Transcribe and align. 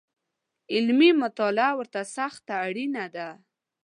علمي 0.73 1.09
مطالعه 1.23 1.73
ورته 1.79 1.99
سخته 2.15 2.53
اړینه 2.65 3.05
ده 3.15 3.27